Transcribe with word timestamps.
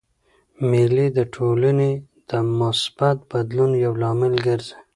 مېلې 0.69 1.07
د 1.17 1.19
ټولني 1.35 1.91
د 2.29 2.31
مثبت 2.59 3.17
بدلون 3.31 3.71
یو 3.85 3.93
لامل 4.01 4.33
ګرځي. 4.47 4.75